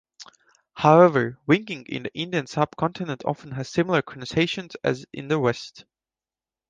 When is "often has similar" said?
3.23-4.01